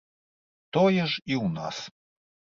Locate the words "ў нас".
1.35-1.77